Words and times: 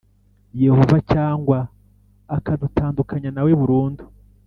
Yehova 0.63 0.97
cyangwa 1.11 1.57
akadutandukanya 2.35 3.29
na 3.31 3.41
we 3.45 3.51
burundu 3.59 4.03